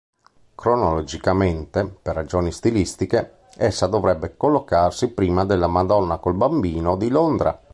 [0.55, 7.61] Cronologicamente, per ragioni stilistiche, essa dovrebbe collocarsi prima della "Madonna col Bambino" di Londra.